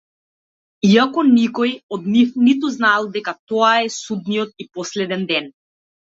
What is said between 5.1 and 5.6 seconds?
ден.